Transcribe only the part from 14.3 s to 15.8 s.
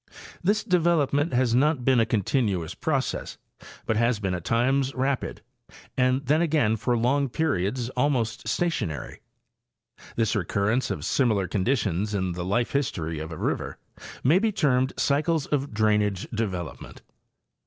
be termed cycles of